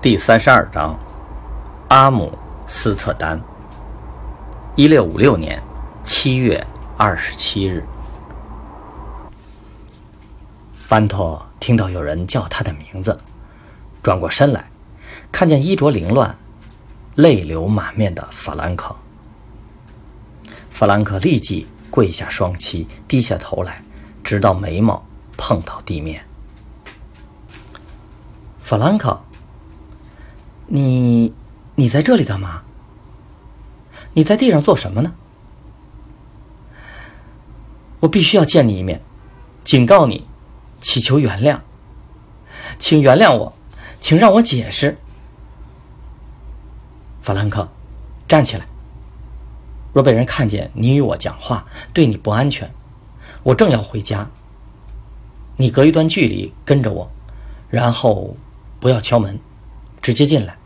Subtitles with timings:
[0.00, 0.96] 第三十二章，
[1.88, 2.32] 阿姆
[2.68, 3.40] 斯特丹，
[4.76, 5.60] 一六五六年
[6.04, 6.64] 七月
[6.96, 7.84] 二十七日。
[10.88, 13.18] 班托听到有人叫他的名字，
[14.00, 14.70] 转过身来，
[15.32, 16.38] 看见衣着凌乱、
[17.16, 18.94] 泪流满面的法兰克。
[20.70, 23.82] 法兰克立即跪下双膝，低下头来，
[24.22, 25.04] 直到眉毛
[25.36, 26.24] 碰到地面。
[28.60, 29.20] 法兰克。
[30.68, 31.32] 你，
[31.74, 32.62] 你在这里干嘛？
[34.14, 35.14] 你在地上做什么呢？
[38.00, 39.00] 我必须要见你一面，
[39.64, 40.26] 警告你，
[40.80, 41.60] 祈求原谅，
[42.78, 43.54] 请原谅我，
[44.00, 44.98] 请让我解释。
[47.22, 47.68] 法兰克，
[48.26, 48.66] 站起来。
[49.94, 52.70] 若被人看见你与我讲话，对你不安全。
[53.42, 54.28] 我正要回家，
[55.56, 57.10] 你隔一段距离跟着我，
[57.70, 58.36] 然后
[58.78, 59.40] 不要敲门，
[60.02, 60.57] 直接进来。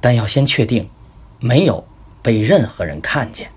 [0.00, 0.88] 但要先确定，
[1.40, 1.86] 没有
[2.22, 3.50] 被任何人看见。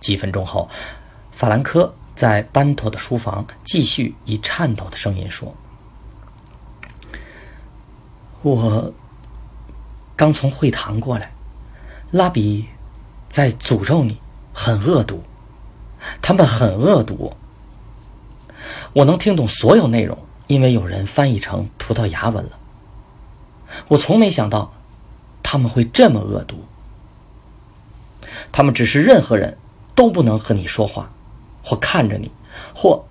[0.00, 0.68] 几分钟后，
[1.30, 5.54] 法兰科在班托的书房继续以颤抖的声音说
[8.42, 8.92] ：“我
[10.16, 11.32] 刚从会堂过来，
[12.10, 12.66] 拉比
[13.28, 14.20] 在诅咒你，
[14.52, 15.22] 很恶毒，
[16.20, 17.32] 他们很恶毒。
[18.92, 20.18] 我能听懂所有内容，
[20.48, 22.58] 因为有人翻译成葡萄牙文了。”
[23.88, 24.72] 我从没想到，
[25.42, 26.64] 他们会这么恶毒。
[28.50, 29.58] 他们只是任何人
[29.94, 31.10] 都不能和你说话，
[31.62, 32.30] 或看着你，
[32.74, 33.04] 或……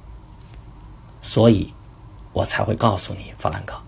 [1.22, 1.74] 所以，
[2.34, 3.82] 我才会告诉你，法兰克。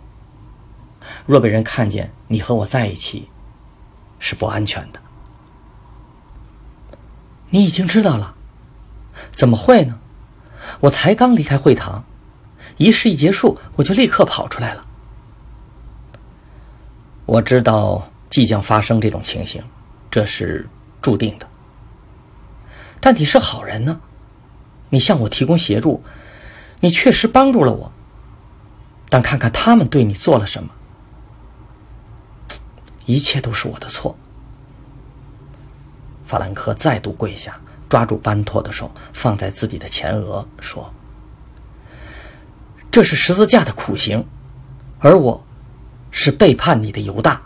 [1.26, 3.30] 若被人看见你和我在一起，
[4.20, 5.02] 是不安全的。
[7.50, 8.36] 你已经知道了？
[9.36, 10.00] 怎么会呢？
[10.82, 12.04] 我才刚离开会堂，
[12.78, 14.86] 仪式一结束，我就立刻跑出来了。
[17.34, 19.64] 我知道即将发生这种情形，
[20.12, 20.70] 这是
[21.02, 21.48] 注定的。
[23.00, 24.00] 但你是好人呢，
[24.90, 26.04] 你向我提供协助，
[26.80, 27.92] 你确实帮助了我。
[29.10, 30.70] 但看看他们对你做了什么，
[33.08, 34.16] 一切都是我的错。
[36.24, 40.94] 法兰克再度跪下，抓住班托的手，放在自己的前额，说
[42.92, 44.24] ：“这是十字架的苦刑，
[45.00, 45.44] 而我……”
[46.14, 47.42] 是背叛你的犹大。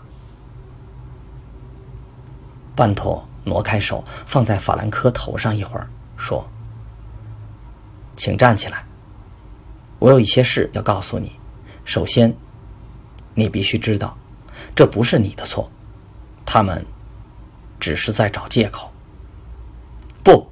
[2.75, 6.47] 班托挪开手，放在法兰科头上一会儿，说
[8.16, 8.85] ：“请站起来，
[9.97, 11.31] 我有一些事要告诉你。
[11.85, 12.31] 首先，
[13.33, 14.16] 你必须知道，
[14.75, 15.72] 这不是你的错，
[16.45, 16.85] 他们
[17.79, 18.91] 只是在找借口。
[20.22, 20.45] 不，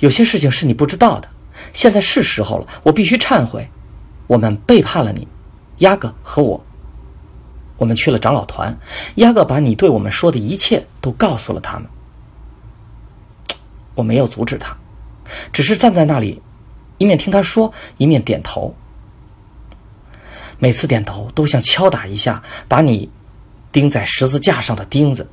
[0.00, 1.28] 有些事情是你不知道的。
[1.72, 3.68] 现在是时候了，我必须忏悔，
[4.26, 5.26] 我们背叛了你，
[5.78, 6.62] 亚哥和我。”
[7.76, 8.78] 我们去了长老团，
[9.16, 11.88] 亚各把你对我们说的一切都告诉了他们。
[13.94, 14.76] 我没有阻止他，
[15.52, 16.42] 只是站在那里，
[16.98, 18.74] 一面听他说，一面点头。
[20.58, 23.10] 每次点头都像敲打一下把你
[23.72, 25.28] 钉在十字架上的钉子。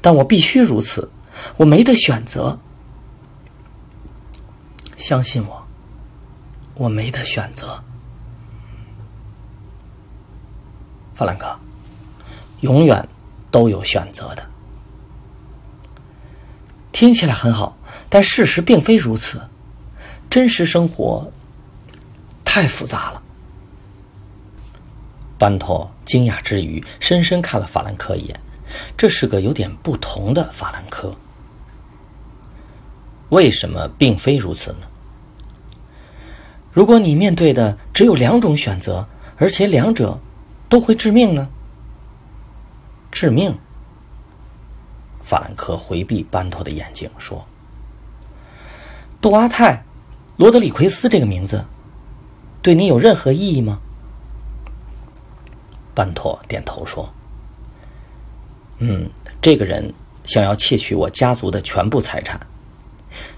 [0.00, 1.10] 但我必须如此，
[1.56, 2.58] 我没得选择。
[4.96, 5.66] 相信我，
[6.74, 7.82] 我没得选择。
[11.14, 11.56] 法兰克，
[12.60, 13.08] 永远
[13.50, 14.44] 都有选择的。
[16.92, 17.76] 听起来很好，
[18.08, 19.40] 但事实并非如此。
[20.30, 21.30] 真实生活
[22.44, 23.22] 太复杂了。
[25.38, 28.40] 班托惊讶之余，深深看了法兰克一眼。
[28.96, 31.14] 这是个有点不同的法兰克。
[33.28, 34.86] 为什么并非如此呢？
[36.72, 39.06] 如果你面对的只有两种选择，
[39.36, 40.18] 而且两者……
[40.74, 41.48] 都会致命呢？
[43.12, 43.56] 致命？
[45.22, 47.46] 法兰克回避班托的眼睛说
[49.22, 49.72] ：“杜阿泰·
[50.36, 51.64] 罗德里奎斯这个名字，
[52.60, 53.78] 对你有任何意义吗？”
[55.94, 57.08] 班托点头说
[58.78, 59.08] ：“嗯，
[59.40, 59.94] 这个人
[60.24, 62.48] 想要窃取我家族的全部财产。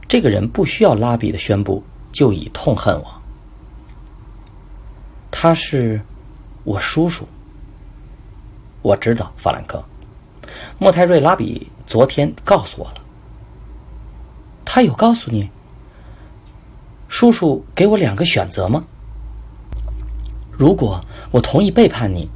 [0.09, 3.21] 这个人不需要拉比的宣布，就已痛恨我。
[5.31, 6.01] 他是
[6.67, 7.27] 我叔叔。
[8.83, 9.83] 我知道，法兰克。
[10.79, 12.95] 莫泰瑞拉比昨天告诉我了。
[14.65, 15.49] 他有告诉你？
[17.09, 18.85] 叔叔给我两个选择吗？
[20.51, 22.29] 如果我同意背叛你，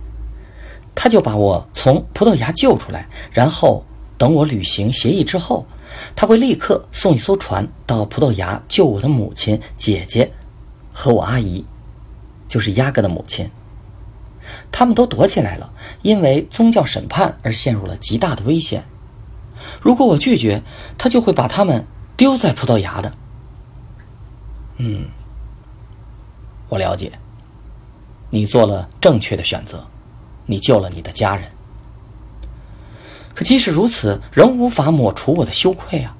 [0.95, 3.85] 他就把我从葡萄牙救出来，然后
[4.17, 5.67] 等我履行协议之后，
[6.15, 10.33] 他会立刻送一艘船到葡萄牙救我的母亲、姐姐
[10.93, 11.65] 和我阿姨，
[12.47, 13.51] 就是亚哥的母亲。
[14.73, 15.73] 他们都躲起来了，
[16.03, 18.85] 因为宗教审判而陷入了极大的危险。
[19.81, 20.63] 如果我拒绝，
[20.97, 23.13] 他就会把他们丢在葡萄牙的。
[24.79, 25.05] 嗯，
[26.69, 27.13] 我了解。
[28.31, 29.85] 你做了正确的选择，
[30.47, 31.51] 你救了你的家人。
[33.35, 36.17] 可即使如此，仍无法抹除我的羞愧啊！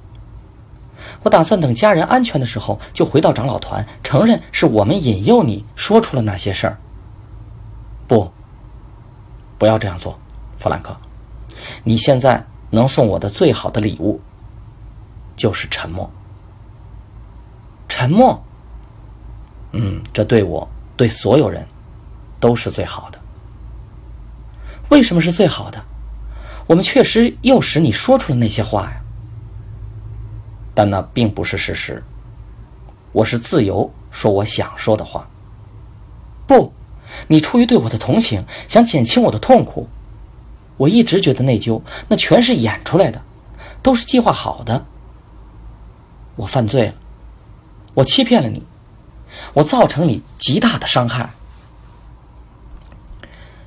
[1.23, 6.77] 我打算等家人安全的时候，就回到长老团，承认是我们引诱你说出了那些事儿。
[8.11, 8.29] 不，
[9.57, 10.19] 不要这样做，
[10.57, 10.93] 弗兰克。
[11.81, 14.19] 你现在能送我的最好的礼物，
[15.37, 16.11] 就是沉默。
[17.87, 18.43] 沉默。
[19.71, 20.67] 嗯，这对我，
[20.97, 21.65] 对所有人。
[22.37, 23.19] 都是最好的。
[24.89, 25.81] 为什么是最好的？
[26.67, 29.01] 我们确实诱使你说出了那些话呀。
[30.75, 32.03] 但那并不是事实。
[33.13, 35.29] 我是自由说我想说的话。
[36.45, 36.73] 不，
[37.27, 39.87] 你出于对我的同情，想减轻我的痛苦。
[40.77, 43.21] 我一直觉得内疚，那全是演出来的，
[43.83, 44.85] 都是计划好的。
[46.37, 46.93] 我犯罪了，
[47.93, 48.63] 我欺骗了你，
[49.53, 51.29] 我造成你极大的伤害。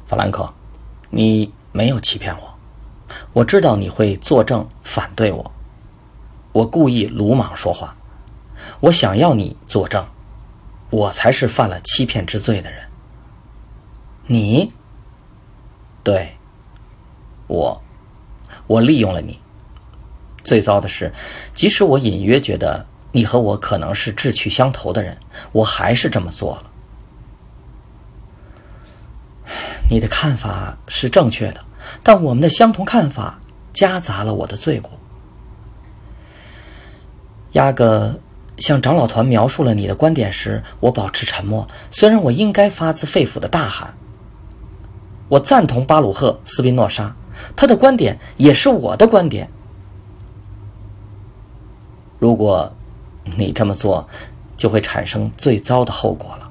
[0.07, 0.53] 法兰克，
[1.11, 2.55] 你没有欺骗我。
[3.33, 5.53] 我知道你会作证反对我。
[6.53, 7.97] 我故意鲁莽说话。
[8.81, 10.05] 我想要你作证，
[10.91, 12.83] 我才是犯了欺骗之罪的人。
[14.27, 14.73] 你？
[16.03, 16.37] 对，
[17.47, 17.83] 我，
[18.67, 19.39] 我利用了你。
[20.43, 21.13] 最糟的是，
[21.55, 25.17] 即使我隐约觉得你和我可能是志趣相投的人，
[25.53, 26.71] 我还是这么做了。
[29.91, 31.61] 你的看法是正确的，
[32.03, 33.39] 但我们的相同看法
[33.73, 34.91] 夹杂了我的罪过。
[37.53, 38.19] 亚哥
[38.59, 41.67] 向长老团描述了你的观点时，我保持沉默。
[41.91, 43.95] 虽然我应该发自肺腑的大喊
[45.35, 47.13] ：“我赞同巴鲁赫·斯宾诺莎，
[47.57, 49.51] 他的观点也是我的观点。”
[52.21, 52.73] 如果
[53.37, 54.09] 你这么做，
[54.57, 56.49] 就会产生最糟的后果了。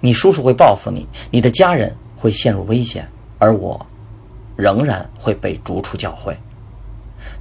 [0.00, 3.86] 你叔叔会报复你，你的家人会陷入危险，而我，
[4.54, 6.36] 仍然会被逐出教会。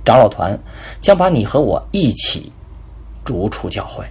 [0.05, 0.57] 长老团
[1.01, 2.53] 将把你和我一起
[3.25, 4.05] 逐出教会。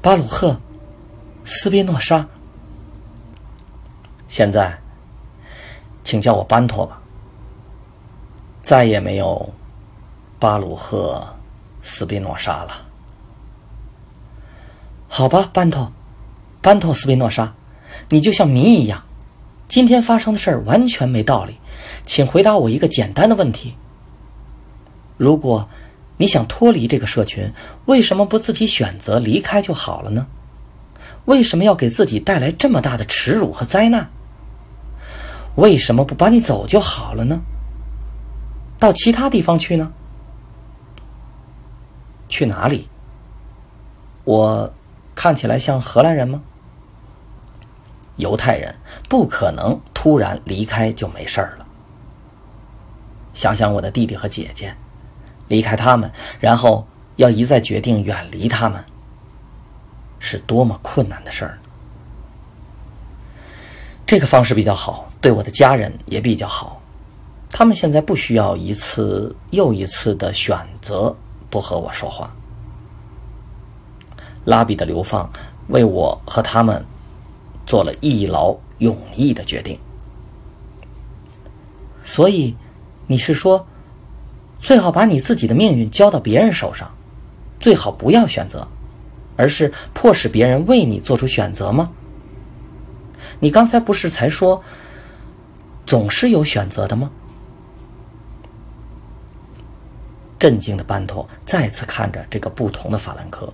[0.00, 0.50] 巴鲁赫·
[1.44, 2.24] 斯宾诺莎，
[4.28, 4.78] 现在，
[6.04, 7.00] 请叫我班托吧。
[8.62, 9.54] 再也没有
[10.38, 11.28] 巴鲁赫·
[11.86, 12.86] 斯宾诺莎了。
[15.08, 15.90] 好吧，班托，
[16.60, 17.54] 班托斯宾诺莎，
[18.10, 19.04] 你就像谜一样。
[19.66, 21.58] 今天发生的事儿完全没道理，
[22.04, 23.76] 请回答我一个简单的问题：
[25.16, 25.68] 如果
[26.18, 27.52] 你想脱离这个社群，
[27.86, 30.26] 为什么不自己选择离开就好了呢？
[31.24, 34.10] 为什么要给自己带来这么大的耻辱和灾难？
[35.58, 37.40] 为什么不搬走就好了呢？
[38.78, 39.92] 到其他地方去呢？
[42.28, 42.88] 去哪里？
[44.24, 44.72] 我。
[45.18, 46.40] 看起来像荷兰人吗？
[48.18, 48.76] 犹太人
[49.08, 51.66] 不可能突然离开就没事儿了。
[53.34, 54.76] 想想我的弟弟和姐姐，
[55.48, 56.86] 离开他们，然后
[57.16, 58.84] 要一再决定远离他们，
[60.20, 61.58] 是多么困难的事儿。
[64.06, 66.80] 这个方式比较好，对我的家人也比较好。
[67.50, 71.16] 他们现在不需要一次又一次的选择
[71.48, 72.30] 不和我说话。
[74.44, 75.30] 拉比的流放，
[75.68, 76.84] 为我和他们
[77.66, 79.78] 做了一劳永逸的决定。
[82.02, 82.56] 所以，
[83.06, 83.66] 你是说，
[84.58, 86.90] 最好把你自己的命运交到别人手上，
[87.60, 88.66] 最好不要选择，
[89.36, 91.90] 而是迫使别人为你做出选择吗？
[93.40, 94.62] 你刚才不是才说，
[95.88, 97.10] 总是有选择的吗？
[100.38, 103.50] 震惊的班托再次看着这个不同的法兰克。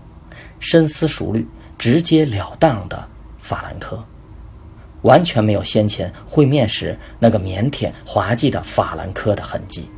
[0.59, 1.47] 深思熟虑、
[1.79, 4.05] 直截了当的法兰克，
[5.03, 9.89] 完全没有先前会面时那个腼腆滑稽的法兰克的痕迹。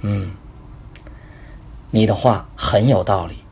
[0.00, 0.32] 嗯，
[1.92, 3.44] 你的话很有道理。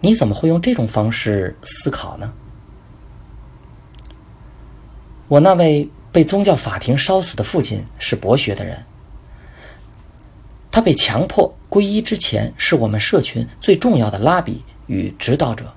[0.00, 2.32] 你怎么会用这种方式思考呢？
[5.28, 8.84] 我那位被宗教法庭烧死的父亲是博学的人。
[10.70, 15.72] 他被强迫皈依之前，是我们社群最重要的拉比与指导者。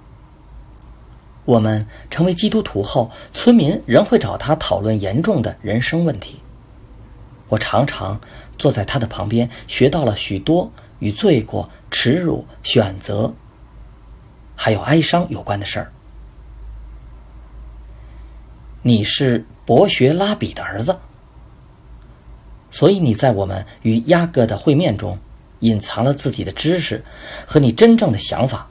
[1.46, 6.42] 我们成为基督徒后，村民仍会找他讨论严重的人生问题。
[7.50, 8.20] 我常常
[8.58, 13.34] 坐在他的旁边，学到了许多与罪过、耻辱、选择，
[14.56, 15.94] 还有哀伤有关的事儿。
[18.82, 20.98] 你是博学拉比的儿子。
[22.70, 25.18] 所以你在我们与亚哥的会面中，
[25.60, 27.04] 隐藏了自己的知识
[27.46, 28.68] 和你真正的想法。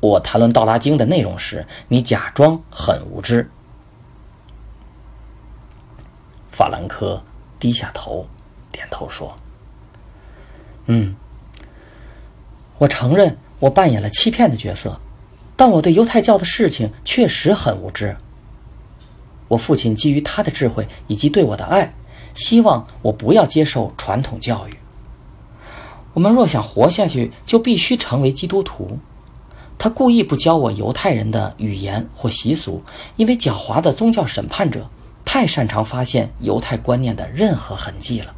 [0.00, 3.48] 我谈论《道拉经》的内容时，你假装很无知。
[6.50, 7.22] 法兰克
[7.58, 8.26] 低下头，
[8.72, 9.36] 点头说
[10.86, 11.14] ：“嗯，
[12.78, 14.98] 我承认我扮演了欺骗的角色，
[15.54, 18.16] 但我对犹太教的事情确实很无知。
[19.50, 21.92] 我父亲基于他的智慧以及对我的爱。”
[22.32, 24.76] 希望我不要接受传统教育。
[26.14, 29.00] 我们若想活下去，就必须成为基督徒。
[29.76, 32.82] 他故意不教我犹太人的语言或习俗，
[33.16, 34.88] 因为狡猾的宗教审判者
[35.24, 38.32] 太擅长发现犹太观念的任何痕迹了。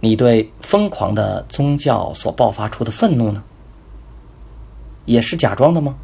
[0.00, 3.42] 你对疯狂的宗教所爆发出的愤怒呢？
[5.04, 5.96] 也是假装的吗？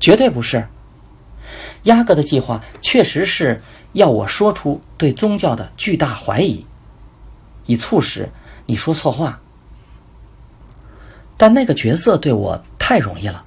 [0.00, 0.66] 绝对不是。
[1.84, 3.60] 亚哥的计划确实是
[3.92, 6.64] 要我说出对宗教的巨大怀疑，
[7.66, 8.30] 以促使
[8.66, 9.40] 你说错话。
[11.36, 13.44] 但那个角色对我太容易了，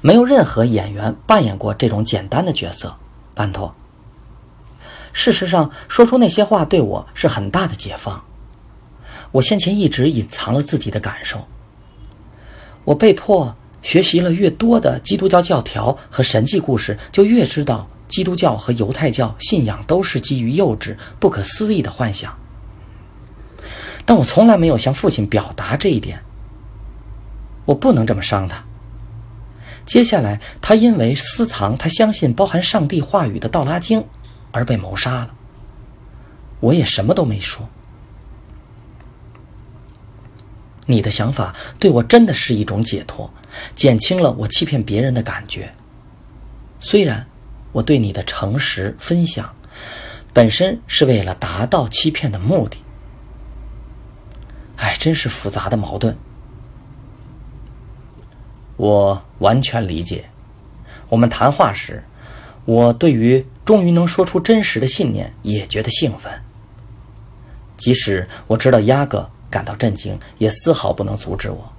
[0.00, 2.96] 没有任何演员扮演过这种简单的角色。
[3.34, 3.74] 班托，
[5.12, 8.24] 事实上，说出那些话对我是很大的解放。
[9.32, 11.48] 我先前一直隐藏了自己的感受，
[12.84, 13.56] 我被迫。
[13.84, 22.36] 学习了越多的基督教教条和神迹故事，就越知道基督教和犹太教信仰都是基于幼稚、不可思议的幻想。
[24.06, 26.22] 但我从来没有向父亲表达这一点。
[27.66, 28.64] 我不能这么伤他。
[29.84, 34.00] 接下来，他因为私藏他相信包含上帝话语的《道拉经》
[34.50, 35.34] 而被谋杀了。
[36.60, 37.68] 我也什么都没说。
[40.86, 43.32] 你的想法对我真的是一种解脱，
[43.74, 45.72] 减轻了我欺骗别人的感觉。
[46.80, 47.26] 虽然
[47.72, 49.54] 我对你的诚实分享，
[50.32, 52.78] 本身是为了达到欺骗的目的。
[54.76, 56.16] 哎，真是复杂的矛盾。
[58.76, 60.24] 我完全理解。
[61.08, 62.02] 我们谈话时，
[62.64, 66.32] 我对于终于能说出真实的信念也觉得兴奋。
[67.76, 69.30] 即使我知道压哥。
[69.50, 71.72] 感到震惊，也丝毫不能阻止我。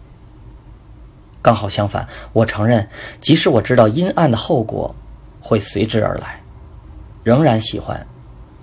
[1.46, 2.90] 刚好相反，我承认，
[3.22, 4.96] 即使我知道阴暗的后果
[5.40, 6.42] 会随之而来，
[7.24, 8.04] 仍然喜欢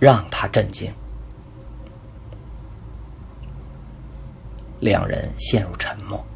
[0.01, 0.93] 让他震惊。
[4.81, 6.27] 两人陷入沉默。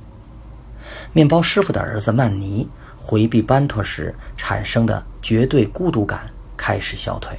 [1.13, 7.37] 面包师傅的儿子曼尼回避班托时产生的绝对孤独感开始消退。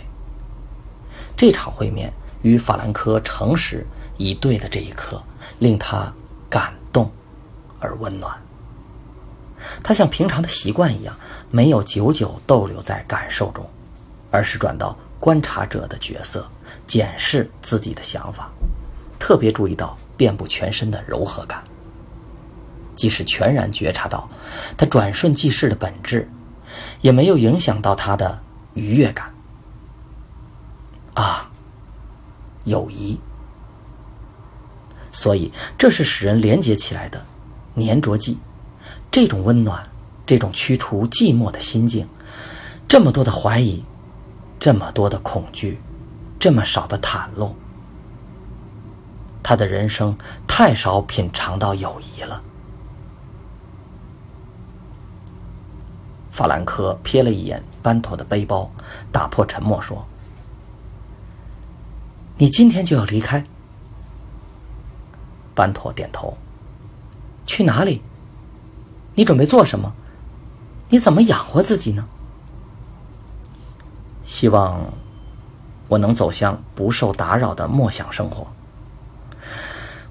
[1.38, 2.12] 这场会面
[2.42, 3.88] 与法兰克诚实。
[4.18, 5.24] 以对的这一刻，
[5.60, 6.12] 令他
[6.50, 7.10] 感动
[7.80, 8.36] 而温暖。
[9.84, 11.16] 他像平常的习惯一样，
[11.50, 13.68] 没有久久逗留在感受中，
[14.32, 16.48] 而是转到观察者的角色，
[16.86, 18.52] 检视自己的想法，
[19.18, 21.64] 特别注意到遍布全身的柔和感。
[22.96, 24.28] 即使全然觉察到
[24.76, 26.30] 他转瞬即逝的本质，
[27.02, 28.42] 也没有影响到他的
[28.74, 29.34] 愉悦感。
[31.14, 31.50] 啊，
[32.64, 33.20] 友谊。
[35.12, 37.26] 所以，这是使人连结起来的
[37.76, 38.38] 粘着剂。
[39.20, 39.84] 这种温暖，
[40.28, 42.08] 这种驱除寂寞的心境，
[42.88, 43.84] 这么多的怀疑，
[44.60, 45.82] 这么多的恐惧，
[46.40, 47.56] 这么少的袒露，
[49.42, 50.16] 他的人生
[50.48, 52.44] 太少品尝到友谊了。
[56.30, 58.70] 法兰克瞥了一眼班托的背包，
[59.12, 60.06] 打破沉默说
[62.38, 63.44] ：“你今天就要离开？”
[65.56, 66.38] 班托点头。
[67.48, 68.04] 去哪里？
[69.18, 69.92] 你准备做什么？
[70.90, 72.06] 你怎么养活自己呢？
[74.24, 74.94] 希望
[75.88, 78.46] 我能走向不受打扰的默想生活。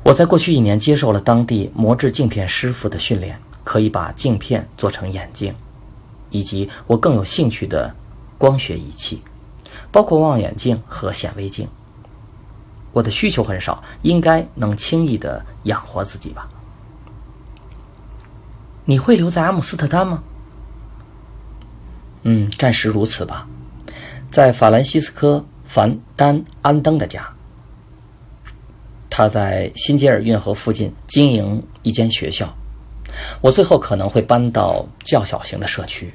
[0.03, 5.55] 我在过去一年接受了当地磨制镜片师傅的训练，可以把镜片做成眼镜，
[6.31, 7.95] 以及我更有兴趣的
[8.37, 9.23] 光学仪器，
[9.93, 11.69] 包括望远镜和显微镜。
[12.93, 16.49] 我的需求很少，应该能轻易的养活自己吧。
[18.89, 20.23] 你会留在阿姆斯特丹吗？
[22.23, 23.47] 嗯，暂时如此吧，
[24.31, 27.35] 在法兰西斯科·凡丹安登的家。
[29.11, 32.57] 他在新杰尔运河附近经营一间学校。
[33.41, 36.15] 我最后可能会搬到较小型的社区，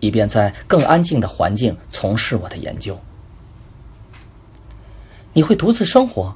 [0.00, 2.98] 以便在更安静的环境从事我的研究。
[5.32, 6.34] 你会独自生活？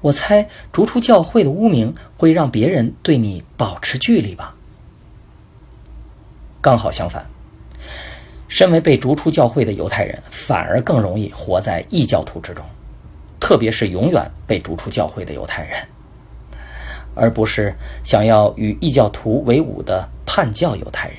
[0.00, 4.54] 我猜逐出教会的污名会让别人对你保持距离吧。
[6.60, 7.26] 刚好相反，
[8.48, 12.64] 身为被逐出教会的犹太人，反而更容易活在异教徒之中，
[13.40, 15.88] 特别是永远被逐出教会的犹太人。
[17.14, 17.74] 而不是
[18.04, 21.18] 想要与异教徒为伍的叛教犹太人，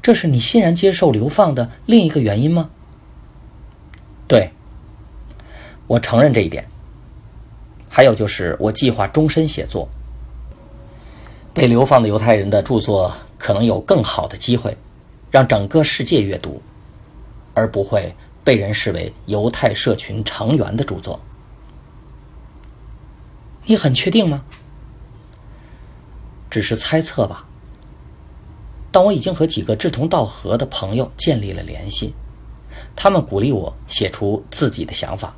[0.00, 2.70] 这是你欣然接受流放的另一个原因吗？
[4.28, 4.52] 对，
[5.90, 6.64] 我承认这一点。
[7.88, 9.88] 还有就是，我计划终身写作。
[11.52, 14.76] 被流放的犹太人的著作可能有更好的机会，
[15.32, 16.62] 让整个世界阅读，
[17.54, 21.18] 而不会被人视为犹太社群成员的著作。
[23.64, 24.44] 你很确定吗？
[26.48, 27.44] 只是猜测吧。
[28.92, 32.14] 但我已经和几个志同道合的朋友建立了联系，
[32.94, 35.34] 他们鼓励我写出自己的想法。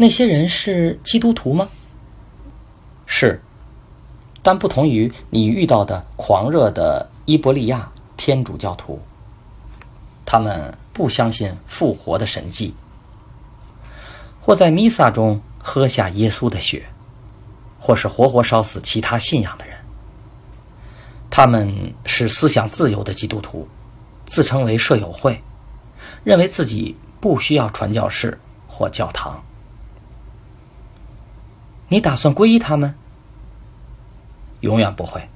[0.00, 1.68] 那些人是基督徒吗？
[3.04, 3.38] 是，
[4.42, 8.98] 但不同于你遇到的狂热的伊伯利亚天主教徒，
[10.24, 12.74] 他们不相信复活的神迹。
[14.40, 16.86] 或在弥撒中喝下耶稣的血，
[17.78, 19.76] 或是活活烧死其他信仰的人。
[21.28, 23.68] 他们是思想自由的基督徒，
[24.24, 25.42] 自称为舍友会，
[26.24, 29.44] 认为自己不需要传教士或教堂。
[31.90, 32.94] 你打算皈依他们？
[34.60, 35.28] 永远不会。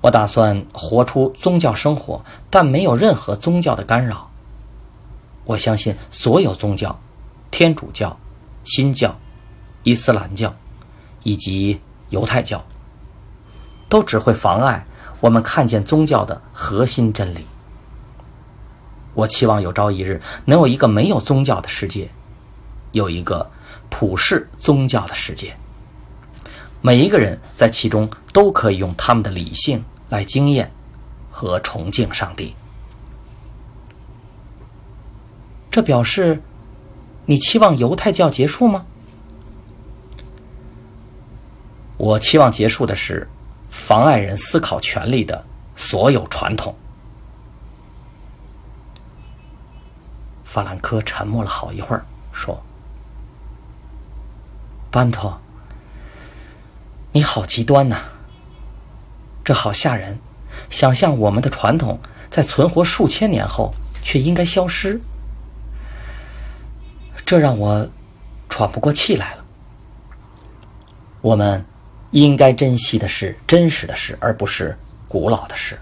[0.00, 4.30] 我打算活出宗教生活，但没有任何宗教的干扰。
[5.44, 6.98] 我相信所有宗教。
[7.50, 8.16] 天主教、
[8.64, 9.18] 新教、
[9.82, 10.54] 伊斯兰教
[11.24, 12.64] 以及犹太教，
[13.88, 14.86] 都只会妨碍
[15.20, 17.44] 我们看见宗教的核心真理。
[19.12, 22.08] 我期望有朝一日能有一个没有宗教的世界，
[22.92, 23.50] 有一个
[23.90, 25.54] 普世宗教的世界。
[26.80, 30.72] 每一个人在其中都可以用他们的理性来经验
[31.30, 32.54] 和崇敬上帝。
[35.70, 36.40] 这表示。
[37.26, 38.84] 你期望犹太教结束吗？
[41.96, 43.28] 我期望结束的是
[43.68, 45.44] 妨碍人思考权利的
[45.76, 46.74] 所有传统。
[50.42, 52.60] 法兰克沉默了好一会儿，说
[54.90, 55.40] ：“班托，
[57.12, 57.96] 你好极端呐！
[59.44, 60.18] 这好吓人！
[60.68, 63.72] 想象我们的传统在存活数千年后，
[64.02, 65.00] 却应该消失。”
[67.24, 67.88] 这让我
[68.48, 69.44] 喘不过气来了。
[71.20, 71.64] 我们
[72.10, 74.76] 应该珍惜的是真实的事，而不是
[75.06, 75.78] 古老的事。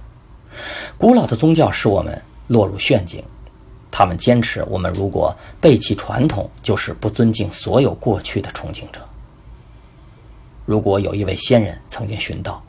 [0.98, 3.24] 古老的宗教使我们落入陷阱，
[3.90, 9.00] 他们坚持我们如果背弃传统，就是不尊敬所有过去的崇敬者。
[10.66, 12.62] 如果有一位先人曾经寻道，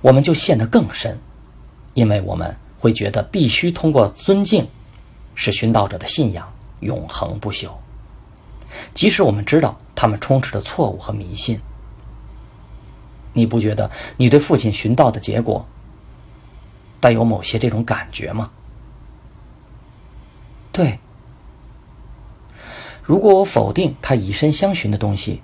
[0.00, 1.18] 我们就陷得更深，
[1.94, 4.68] 因为我们会觉得必须通过尊敬，
[5.34, 7.70] 使寻道者的信仰永恒不朽。
[8.92, 11.60] 即使我们知道他们充斥着错误和迷信，
[13.32, 15.66] 你不觉得你对父亲寻道的结果
[17.00, 18.50] 带有某些这种感觉吗？
[20.72, 20.98] 对。
[23.02, 25.42] 如果我否定他以身相寻的东西，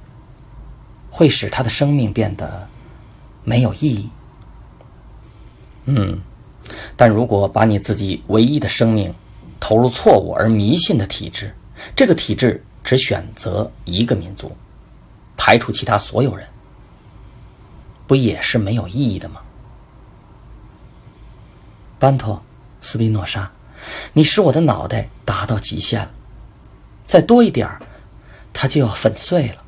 [1.10, 2.68] 会使他的生命变得
[3.44, 4.10] 没有意义。
[5.84, 6.20] 嗯，
[6.96, 9.14] 但如果把你自己唯一的生命
[9.60, 11.54] 投入错误而迷信的体制，
[11.94, 12.64] 这个体制。
[12.84, 14.50] 只选择一个民族，
[15.36, 16.48] 排除其他所有人，
[18.06, 19.42] 不也是没有意义的吗？
[21.98, 22.42] 班托，
[22.80, 23.52] 斯宾诺莎，
[24.12, 26.10] 你使我的脑袋达到极限了，
[27.06, 27.80] 再多一点儿，
[28.52, 29.64] 它就要粉碎了。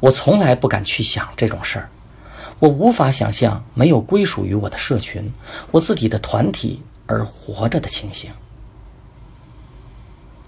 [0.00, 1.90] 我从来不敢去想这种事儿，
[2.58, 5.32] 我无法想象没有归属于我的社群、
[5.70, 8.30] 我自己的团体而活着的情形。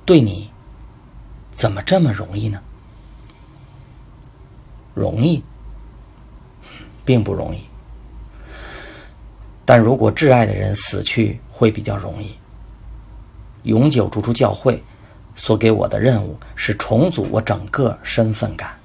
[0.04, 0.50] 对你。
[1.56, 2.60] 怎么这么容易呢？
[4.92, 5.40] 容易，
[7.04, 7.60] 并不容易。
[9.64, 12.34] 但如果挚爱的人死去，会比较容易。
[13.62, 14.82] 永久逐出教会
[15.36, 18.76] 所给我的任务是重组我整个身份感，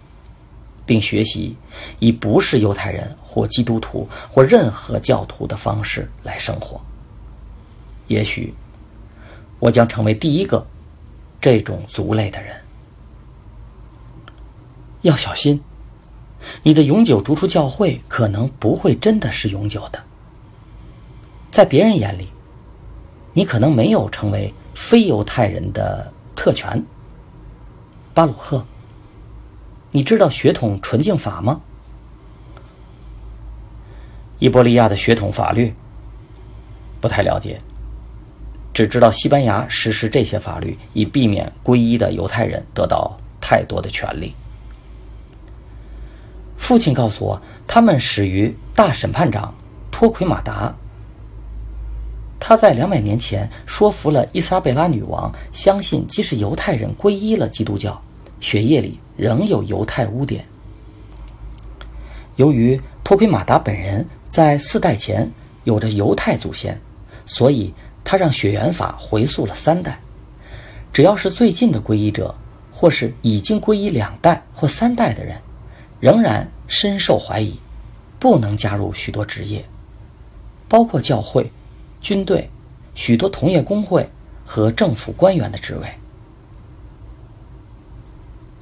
[0.85, 1.57] 并学习
[1.97, 6.79] 以不是犹太人或基督徒或任何教徒的方式来生活。
[8.07, 8.53] 也许
[9.57, 10.65] 我将成为第一个
[11.41, 12.55] 这种族类的人。
[15.01, 15.61] 要小心，
[16.61, 20.03] 你的永久逐出教会可能不会真的是永久的。
[21.51, 22.27] 在别人眼里，
[23.33, 26.83] 你可能没有成为非犹太人的特权。
[28.13, 28.65] 巴鲁赫，
[29.91, 31.61] 你知道血统纯净法吗？
[34.39, 35.73] 伊波利亚的血统法律
[37.01, 37.61] 不太了解，
[38.73, 44.33] 只知道西班牙实施这些法律以避免皈依的犹太人得到太多的权利。
[46.57, 49.53] 父亲告诉我，他们始于大审判长
[49.91, 50.73] 托奎马达。
[52.39, 58.01] 他在两百年前说服了伊莎贝拉女王，相信即使犹太人皈依了基督教，
[58.39, 60.45] 血液里仍有犹太污点。
[62.37, 65.29] 由于托奎马达本人在四代前
[65.65, 66.79] 有着犹太祖先，
[67.25, 67.73] 所以
[68.05, 69.99] 他让血缘法回溯了三代。
[70.93, 72.33] 只要是最近的皈依者，
[72.71, 75.37] 或是已经皈依两代或三代的人，
[75.99, 77.59] 仍然深受怀疑，
[78.17, 79.65] 不能加入许多职业，
[80.69, 81.51] 包括教会。
[82.01, 82.49] 军队、
[82.93, 84.07] 许多同业工会
[84.45, 85.87] 和政府官员的职位，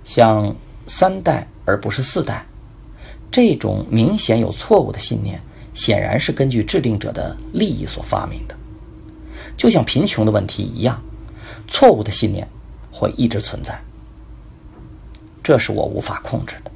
[0.04, 0.56] 像
[0.88, 2.46] 三代而不是四代，
[3.32, 5.42] 这种明显有错误的信念，
[5.74, 8.56] 显然是根据制定者的利益所发明的。
[9.56, 11.02] 就像贫穷的问题一样，
[11.68, 12.48] 错误的信念
[12.92, 13.80] 会一直存在。
[15.44, 16.72] 这是我无法控制的。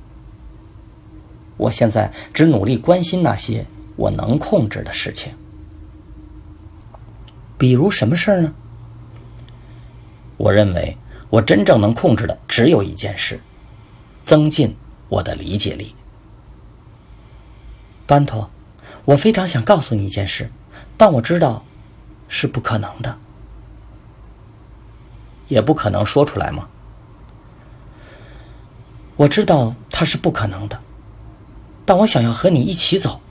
[1.58, 5.34] 我现在只努力关心那些我能控制的事情。
[7.62, 8.56] 比如什么事儿呢？
[10.38, 10.98] 我认为
[11.30, 13.40] 我真正能控制的只有一件事：
[14.24, 14.76] 增进
[15.10, 15.94] 我的理解力。
[18.08, 18.50] 班托，
[19.06, 20.50] 我非常想告诉你一件事，
[20.98, 21.64] 但我知道
[22.28, 23.16] 是不可能的，
[25.48, 26.68] 也不可能说出来吗？
[29.18, 30.82] 我知道它是不可能的，
[31.86, 33.22] 但我想要和你一起走。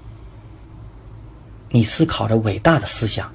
[1.71, 3.29] 你思考着伟大的思想。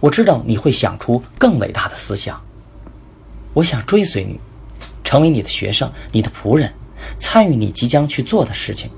[0.00, 2.40] 我知道你会想出更伟大的思想。
[3.54, 4.38] 我想追随你，
[5.02, 6.72] 成为你的学生、你的仆人，
[7.18, 8.90] 参与你即将去做的事情，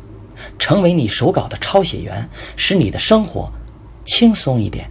[0.58, 3.50] 成为你手稿的抄写员，使你的生活
[4.04, 4.90] 轻松一点。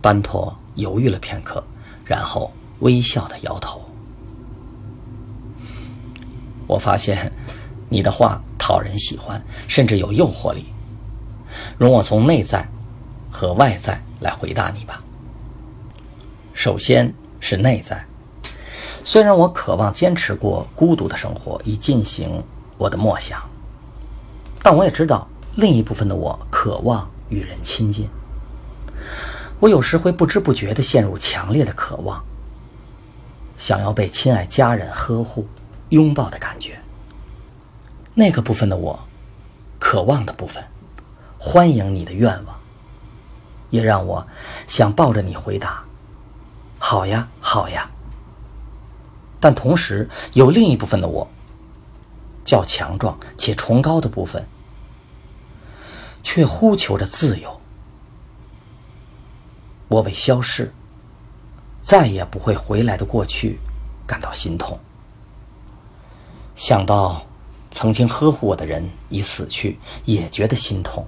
[0.00, 1.62] 班托犹豫了片刻，
[2.04, 3.84] 然后微笑的摇头。
[6.66, 7.30] 我发现
[7.88, 10.66] 你的话讨人喜欢，甚至有诱惑力。
[11.78, 12.68] 容我从内在。
[13.36, 15.02] 和外在来回答你吧。
[16.54, 18.02] 首先是内在，
[19.04, 22.42] 虽然我渴望坚持过孤独的生活以进行
[22.78, 23.42] 我的默想，
[24.62, 28.08] 但我也知道另一部分的我渴望与人亲近。
[29.60, 32.24] 我有时会不知不觉地陷入强烈的渴望，
[33.58, 35.46] 想要被亲爱家人呵护、
[35.90, 36.80] 拥抱的感觉。
[38.14, 38.98] 那个部分的我，
[39.78, 40.64] 渴望的部分，
[41.36, 42.56] 欢迎你的愿望。
[43.76, 44.26] 也让我
[44.66, 45.84] 想抱着你回答
[46.78, 47.90] ：“好呀，好呀。”
[49.38, 51.28] 但同时有另一部分的我，
[52.44, 54.44] 较强壮且崇高的部分，
[56.22, 57.60] 却呼求着自由。
[59.88, 60.72] 我为消逝、
[61.82, 63.58] 再也不会回来的过去
[64.06, 64.80] 感到心痛。
[66.56, 67.24] 想到
[67.70, 71.06] 曾经呵护我的人已死去，也觉得心痛。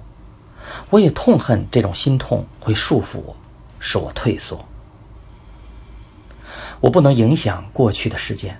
[0.89, 3.35] 我也痛恨这种心痛会束缚我，
[3.79, 4.65] 使我退缩。
[6.79, 8.59] 我不能影响过去的事件，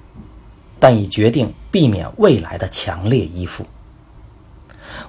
[0.79, 3.65] 但已决定避免未来的强烈依附。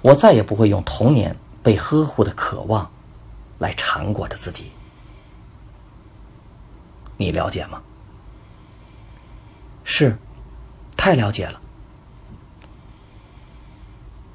[0.02, 2.90] 我再也不会用童年被呵护的渴望
[3.58, 4.70] 来缠裹着自己。
[7.16, 7.82] 你了解吗？
[9.82, 10.16] 是，
[10.96, 11.60] 太了解了。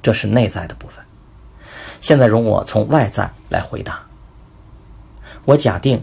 [0.02, 1.05] 这是内在的部分。
[2.00, 4.00] 现在容我从外在来回答。
[5.44, 6.02] 我假定，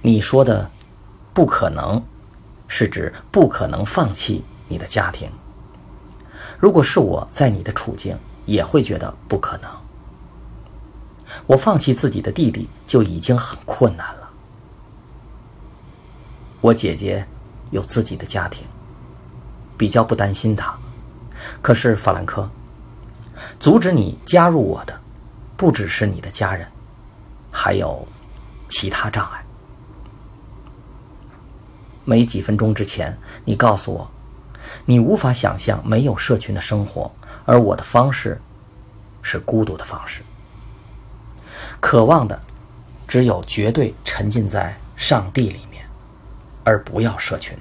[0.00, 0.70] 你说的
[1.34, 2.02] “不可能”，
[2.68, 5.30] 是指不可能放弃你的家庭。
[6.58, 9.70] 如果是我在你的处境，也会觉得不可能。
[11.46, 14.30] 我放弃自己的弟弟就已经很困难了。
[16.60, 17.26] 我姐姐
[17.70, 18.64] 有自己的家庭，
[19.76, 20.74] 比较不担心他。
[21.60, 22.48] 可是法兰克，
[23.58, 25.00] 阻止你加入我的，
[25.62, 26.66] 不只是你的家人，
[27.48, 28.04] 还有
[28.68, 29.44] 其他障碍。
[32.04, 34.10] 没几分钟之前，你告诉我，
[34.84, 37.08] 你无法想象没有社群的生活，
[37.44, 38.42] 而我的方式
[39.22, 40.22] 是孤独的方式，
[41.78, 42.42] 渴望的
[43.06, 45.86] 只有绝对沉浸在上帝里面，
[46.64, 47.56] 而不要社群。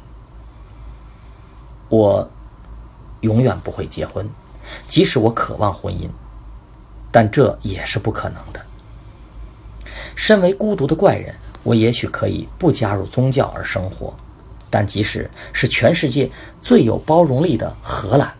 [1.87, 2.27] 我
[3.19, 4.27] 永远不会结婚，
[4.87, 6.09] 即使我渴望婚姻，
[7.11, 8.61] 但这也是不可能的。
[10.15, 14.13] 身为孤独的怪人，我也许可以不加入宗教而生活。
[14.69, 18.31] 但即使是全世界最有包容力的荷兰，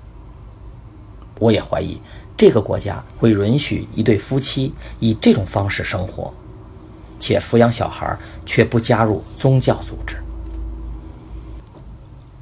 [1.39, 1.99] 我也怀疑
[2.37, 6.33] 这个国家会允许一对夫妻以这种方式生活，
[7.19, 10.15] 且抚养小孩却不加入宗教组织。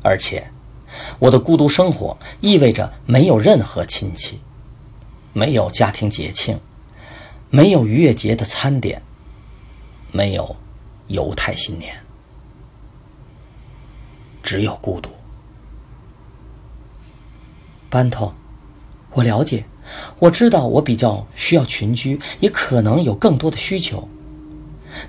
[0.04, 0.48] 而且，
[1.18, 4.40] 我的孤独生活意味着没有任何亲戚，
[5.34, 6.60] 没有家庭节庆，
[7.50, 9.02] 没有逾越节的餐点，
[10.12, 10.56] 没有
[11.08, 11.96] 犹太新年。
[14.42, 15.12] 只有孤独，
[17.90, 18.34] 班托，
[19.12, 19.66] 我了解，
[20.18, 24.08] 我知道我比较需要群居，也可能有更多的需求。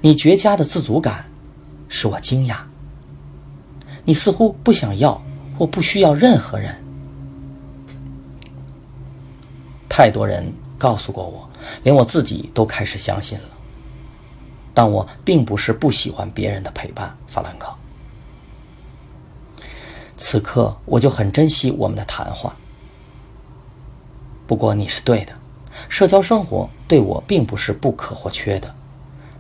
[0.03, 1.25] 你绝佳的自主感
[1.89, 2.59] 使我惊讶。
[4.05, 5.23] 你似乎不想要
[5.59, 6.77] 或不需要任何人。
[9.91, 11.51] 太多人告诉过我，
[11.83, 13.45] 连我自己都开始相信了。
[14.73, 17.71] 但我并不是不喜欢别人的陪伴，法兰克。
[20.17, 22.55] 此刻我就很珍惜我们的谈话。
[24.47, 25.33] 不过你是对的，
[25.89, 28.73] 社交生活对我并不是不可或缺的，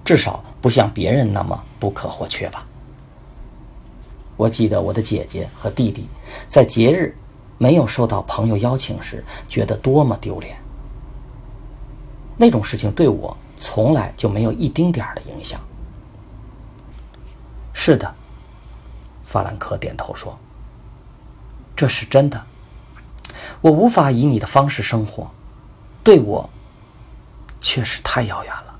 [0.05, 2.67] 至少不像别人那么不可或缺吧。
[4.37, 6.07] 我记得我的姐姐和弟弟
[6.49, 7.15] 在节日
[7.63, 10.57] 没有受到朋友邀请时，觉得多么丢脸。
[12.39, 15.61] 那种事情对我从来就没有一丁点儿的影响。
[17.75, 18.15] 是的，
[19.27, 20.39] 法兰克点头说。
[21.77, 22.43] 这是真的，
[23.61, 25.31] 我无法以你的方式生活，
[26.03, 26.49] 对我
[27.61, 28.75] 确实太遥远了。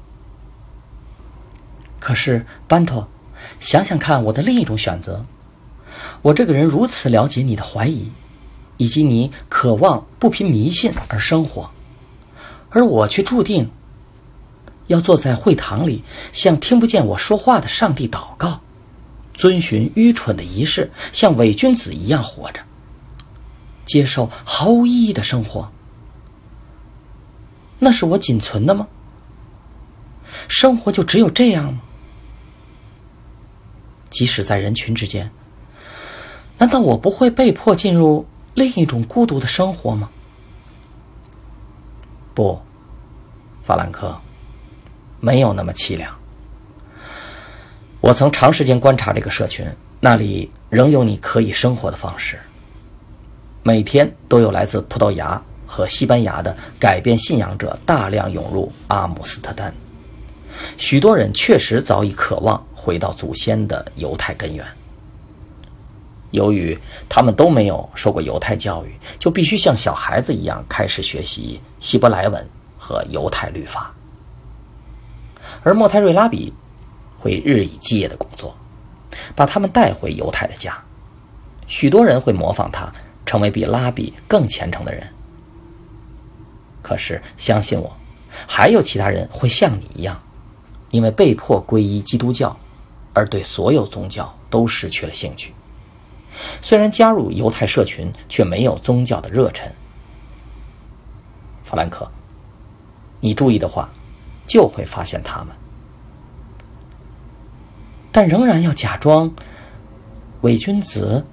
[1.99, 3.07] 可是班托，
[3.59, 5.27] 想想看我的另一种选择，
[6.23, 8.11] 我这个人如此了解你的怀疑，
[8.81, 11.69] 以及你渴望不凭迷信而生活，
[12.71, 13.71] 而我却注定
[14.87, 18.63] 要坐在会堂里向听不见我说话的上帝祷告，
[19.35, 22.63] 遵循愚蠢的仪式，像伪君子一样活着。
[23.85, 25.71] 接受毫无意义的生活，
[27.81, 28.89] 那是我仅存的吗？
[30.49, 31.83] 生活就只有这样吗？
[34.09, 35.31] 即使在人群之间，
[36.57, 38.27] 难道我不会被迫进入
[38.61, 40.11] 另一种孤独的生活吗？
[42.35, 42.61] 不，
[43.65, 44.15] 法兰克，
[45.19, 46.15] 没有那么凄凉。
[48.03, 49.67] 我曾长时间观察这个社群，
[49.99, 52.39] 那里仍有你可以生活的方式。
[53.63, 59.73] 每天都有来自葡萄牙和西班牙的改变信仰者大量涌入阿姆斯特丹，
[60.77, 64.63] 许多人确实早已渴望回到祖先的犹太根源。
[66.31, 73.95] 由于他们都没有受过犹太教育，就必须像小孩子一样开始学习希伯来文和犹太律法。
[75.63, 76.53] 而莫泰瑞拉比
[77.19, 78.57] 会日以继夜的工作，
[79.35, 80.77] 把他们带回犹太的家。
[81.67, 82.93] 许多人会模仿他。
[83.27, 85.07] 成为比拉比更虔诚的人。
[86.83, 87.95] 可是，相信我，
[88.45, 90.21] 还有其他人会像你一样，
[90.91, 92.57] 因为被迫皈依基督教，
[93.13, 95.55] 而对所有宗教都失去了兴趣。
[96.61, 99.71] 虽然加入犹太社群，却没有宗教的热忱。
[101.65, 102.11] 弗兰克，
[103.21, 103.91] 你注意的话，
[104.47, 105.55] 就会发现他们，
[108.11, 109.33] 但仍然要假装
[110.43, 111.25] 伪君子。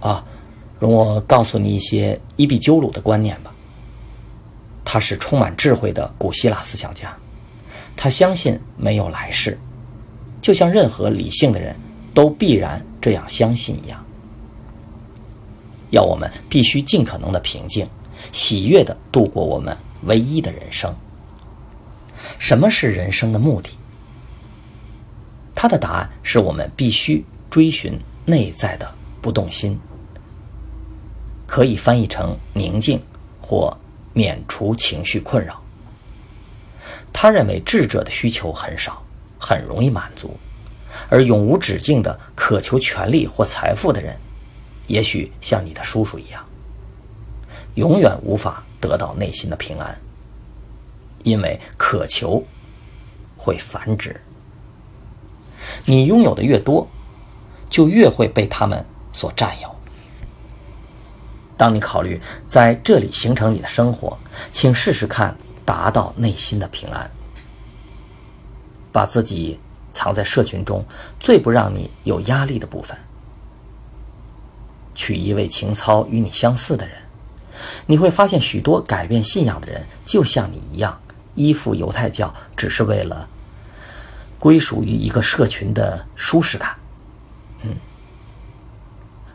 [0.00, 0.24] 啊。
[0.80, 3.54] 容我告诉你一些伊壁鸠鲁的观念吧。
[4.84, 7.16] 他是充满智慧的古希腊思想家，
[7.96, 9.56] 他相信没有来世，
[10.40, 11.76] 就像任何理性的人
[12.14, 14.04] 都必然这样相信一样。
[15.90, 17.86] 要我们必须尽可能的平静、
[18.32, 20.94] 喜悦的度过我们唯一的人生。
[22.38, 23.70] 什么是人生的目的？
[25.54, 29.78] 他的答案是我们必须追寻内在的不动心。
[31.46, 33.02] 可以翻译成宁静，
[33.40, 33.76] 或
[34.14, 35.60] 免除情绪困扰。
[37.12, 39.04] 他认为智者的需求很少，
[39.38, 40.34] 很容易满足，
[41.08, 44.16] 而永无止境的渴求权力或财富的人，
[44.86, 46.44] 也许像你的叔叔一样，
[47.74, 49.98] 永远无法得到内心的平安，
[51.22, 52.44] 因为渴求
[53.36, 54.20] 会繁殖。
[55.84, 56.88] 你拥有的越多，
[57.70, 59.74] 就越会被他们所占有。
[61.56, 64.18] 当你考虑在这里形成你的生活，
[64.50, 67.08] 请试试看达到内心的平安。
[68.90, 69.58] 把自己
[69.92, 70.84] 藏在社群中
[71.20, 72.96] 最不让你有压力的部分，
[74.94, 76.96] 娶一位情操与你相似的人，
[77.86, 80.98] 你会发现许多改变信仰的人就像你一样，
[81.34, 83.28] 依附犹太教只是为了
[84.38, 86.74] 归属于一个社群的舒适感。
[87.62, 87.76] 嗯，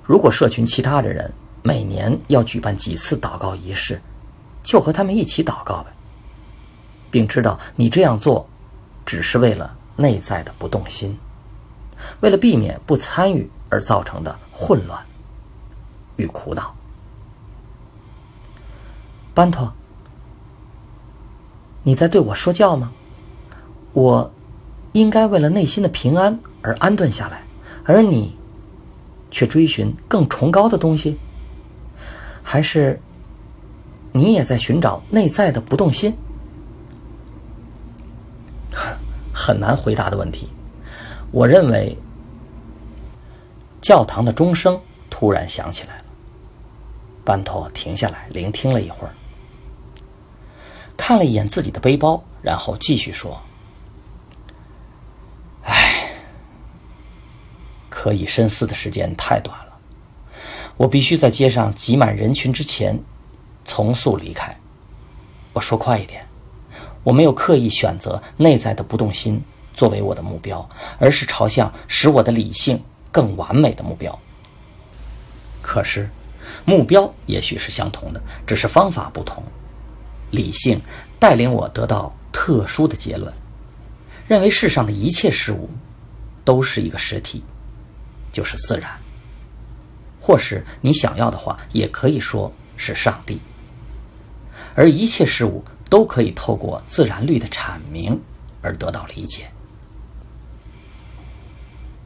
[0.03, 4.01] 如果社群其他的人每年要举办几次祷告仪式，
[4.63, 5.91] 就和他们一起祷告呗，
[7.11, 8.49] 并知道你这样做。
[9.05, 11.17] 只是为了内在的不动心，
[12.21, 15.03] 为了避免不参与而造成的混乱
[16.15, 16.73] 与苦恼。
[19.33, 19.73] 班托，
[21.83, 22.91] 你在对我说教吗？
[23.93, 24.31] 我
[24.93, 27.43] 应该为了内心的平安而安顿下来，
[27.83, 28.37] 而你
[29.31, 31.17] 却追寻更崇高的东西，
[32.43, 33.01] 还是
[34.11, 36.15] 你也在寻找内在的不动心？
[39.37, 40.49] 很难回答的问题。
[41.31, 41.95] 我认为，
[43.79, 46.03] 教堂的钟声突然响起来了。
[47.23, 49.13] 班托停下来，聆听了一会儿，
[50.97, 53.39] 看了一眼自己的背包，然后继续说
[55.63, 56.13] ：“唉，
[57.89, 59.77] 可以深思的时间太短了。
[60.77, 62.99] 我必须在街上挤满人群之前，
[63.63, 64.57] 从速离开。
[65.53, 66.26] 我说快一点。”
[67.07, 69.41] 我没有刻意选择内在的不动心
[69.73, 74.19] 作为我的目标，而是朝向使我的理性更完美的目标。
[75.61, 76.09] 可是，
[76.65, 79.41] 目标也许是相同的，只是方法不同。
[80.31, 80.81] 理性
[81.17, 83.33] 带领我得到特殊的结论，
[84.27, 85.69] 认为世上的一切事物
[86.43, 87.41] 都是一个实体，
[88.33, 88.91] 就是自然，
[90.19, 93.39] 或是你想要的话，也可以说是上帝。
[94.75, 95.63] 而一切事物。
[95.89, 98.19] 都可以透过自然律的阐明
[98.61, 99.49] 而得到理解。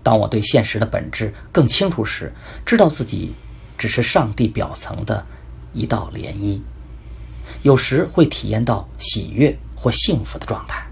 [0.04, 2.34] 当我对现实的本质更清楚时，
[2.65, 3.34] 知道自己
[3.78, 5.26] 只是上帝表层的
[5.74, 6.60] 一道涟漪，
[7.62, 10.86] 有时会体验到喜悦或幸福的状态。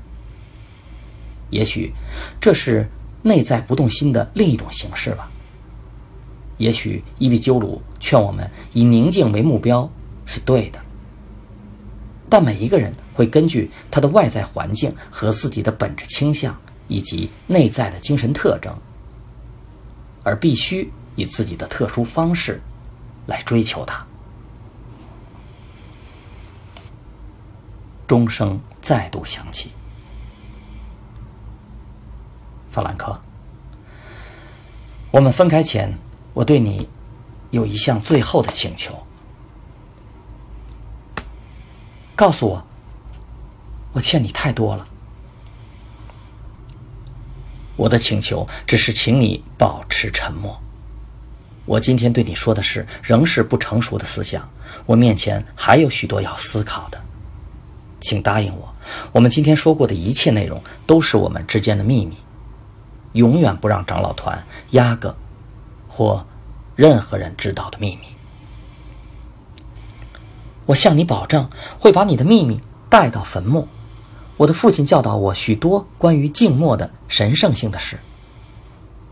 [1.50, 1.92] 也许
[2.40, 2.88] 这是
[3.24, 5.32] 内在不动心的另一种形式吧。
[6.58, 9.92] 也许伊壁鸠鲁劝我们以宁静为目标
[10.26, 10.80] 是对的。
[12.30, 16.56] 但每一个人会根据他的外在环境和自己的本质倾向
[16.88, 18.74] 以及内在的精神特征，
[20.24, 22.62] 而必须以自己的特殊方式
[23.26, 24.06] 来追求它。
[28.08, 29.72] 钟声再度响起，
[32.72, 33.20] 法兰克，
[35.12, 35.98] 我们分开前，
[36.34, 36.88] 我对你
[37.52, 39.04] 有一项最后的请求。
[42.20, 42.62] 告诉我，
[43.94, 44.86] 我欠你太多了。
[47.78, 50.62] 我的请求只是请你保持沉默。
[51.66, 54.50] 我今天对你说的是，仍是不成熟的思想。
[54.86, 57.02] 我面前还有许多要思考的，
[58.02, 58.76] 请答应我，
[59.14, 62.18] 我们今天说过的一切内容都是我们之间的秘密，
[63.14, 65.16] 永远不让长老团、压个
[65.88, 66.28] 或
[66.76, 68.08] 任何人知道的秘密。
[70.70, 73.68] 我向你保证，会把你的秘密带到坟墓。
[74.38, 77.98] 我的父亲教导我许多关于静默的神圣性的事。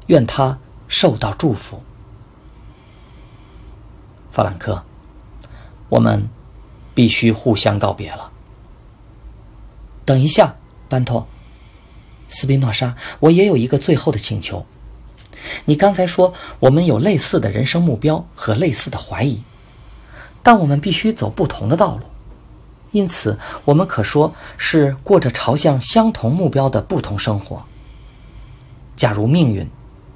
[0.05, 1.81] 愿他受到祝福，
[4.29, 4.83] 法兰克。
[5.89, 6.29] 我们
[6.93, 8.31] 必须互相告别了。
[10.05, 11.27] 等一下，班托，
[12.29, 14.63] 斯宾诺莎，我也有一个最后的请求。
[15.65, 19.41] 你刚才说我们有类似的人生目标和类似的怀疑。
[20.47, 22.03] 但我们必须走不同的道路，
[22.91, 27.65] 因此我们可说是过着朝向相同目标的不同生活。
[28.95, 29.69] 假如命运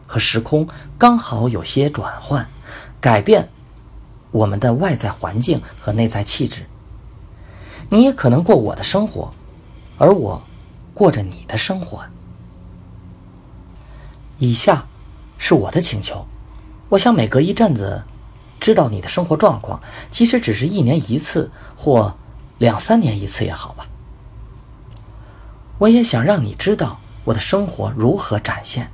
[0.08, 0.66] 和时空
[0.98, 2.48] 刚好有些转换，
[3.02, 3.50] 改变
[4.32, 6.66] 我们的外在环境和内在气质，
[7.90, 9.34] 你也可能过我的生活，
[9.98, 10.42] 而我
[10.94, 12.06] 过着你的生活。
[14.40, 14.88] 以下
[15.38, 16.26] 是我的请求，
[16.88, 18.02] 我想每隔一阵子。
[18.62, 19.82] 知道你的生活状况，
[20.12, 22.16] 即使只是一年一次或
[22.60, 23.88] 两三年一次也好吧。
[25.80, 28.92] 我也想让你知道我的生活如何展现，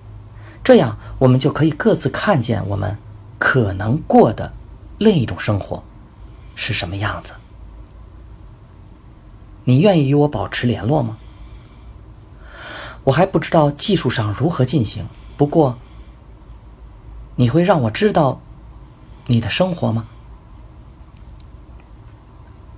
[0.64, 2.98] 这样我们就可以各自看见我们
[3.38, 4.54] 可能过的
[4.98, 5.84] 另一种生活
[6.56, 7.34] 是什么样子？
[9.66, 11.18] 你愿意与我保持联络吗？
[13.04, 15.06] 我还不知道技术上如何进行，
[15.36, 15.78] 不过
[17.36, 18.40] 你会让我知道
[19.30, 20.08] 你的生活吗？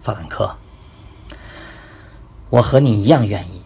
[0.02, 0.56] 法兰克，
[2.50, 3.62] 我和你一样愿意。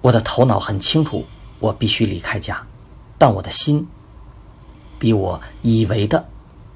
[0.00, 1.26] 我的头脑很清楚，
[1.60, 2.66] 我必须离开家，
[3.18, 3.86] 但我的心
[4.98, 6.28] 比我以为的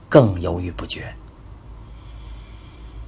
[0.09, 1.13] 更犹豫不决。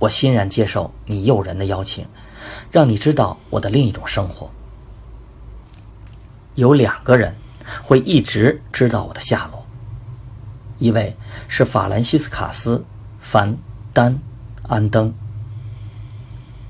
[0.01, 2.05] 我欣然接受你诱人的邀请，
[2.70, 4.51] 让你知道我的另一种生活。
[6.57, 7.37] 有两个人
[7.85, 9.64] 会一直知道我的下落，
[10.85, 11.16] 一位
[11.49, 12.76] 是法兰西斯卡斯·
[13.18, 13.53] 凡·
[13.95, 14.12] 丹·
[14.68, 15.14] 安登。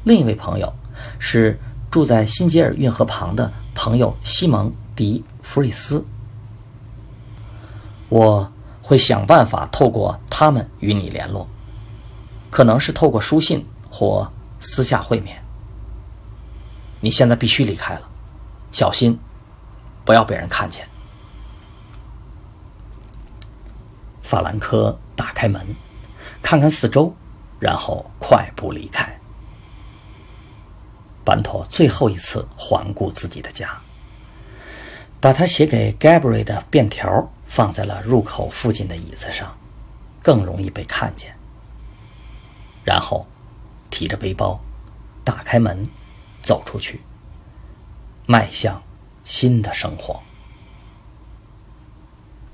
[0.04, 0.72] 另一位朋友
[1.18, 1.58] 是
[1.90, 6.04] 住在新杰尔运河旁的朋友西蒙·迪·弗瑞斯。
[8.08, 11.48] 我会想办法透过他们与你联络，
[12.52, 15.42] 可能是透过书信或私下会面。
[17.00, 18.08] 你现在必须离开了，
[18.70, 19.18] 小心，
[20.04, 20.86] 不要被人看见。
[24.34, 25.64] 法兰科打开门，
[26.42, 27.14] 看看四周，
[27.60, 29.16] 然后快步离开。
[31.24, 33.78] 班托最后一次环顾自己的家，
[35.20, 39.56] 把他写给 Gabriel 的便条放在了入口附近的椅子上，
[40.20, 41.36] 更容易被看见。
[42.84, 43.28] 然后，
[43.88, 44.58] 提着背包，
[45.22, 45.88] 打开门，
[46.42, 47.02] 走出去，
[48.26, 48.82] 迈向
[49.22, 50.20] 新的生活。